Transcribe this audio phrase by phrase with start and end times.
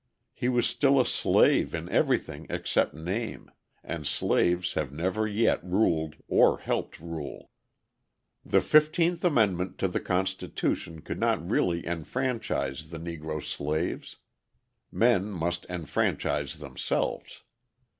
[0.33, 3.51] He was still a slave in everything except name,
[3.83, 7.51] and slaves have never yet ruled, or helped rule.
[8.43, 14.17] The XV Amendment to the Constitution could not really enfranchise the Negro slaves.
[14.91, 17.43] Men must enfranchise themselves.